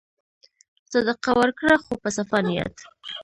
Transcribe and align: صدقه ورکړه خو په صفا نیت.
صدقه 0.91 1.31
ورکړه 1.39 1.75
خو 1.83 1.93
په 2.01 2.09
صفا 2.17 2.39
نیت. 2.47 2.75